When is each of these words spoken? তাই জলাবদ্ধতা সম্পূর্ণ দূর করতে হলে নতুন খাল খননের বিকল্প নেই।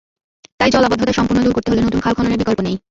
তাই 0.59 0.69
জলাবদ্ধতা 0.71 1.13
সম্পূর্ণ 1.13 1.39
দূর 1.43 1.53
করতে 1.53 1.69
হলে 1.71 1.81
নতুন 1.81 1.99
খাল 2.01 2.13
খননের 2.13 2.39
বিকল্প 2.39 2.59
নেই। 2.61 2.75